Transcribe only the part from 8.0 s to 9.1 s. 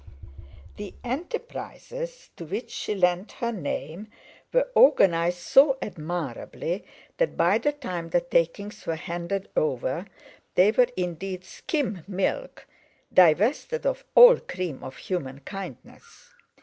the takings were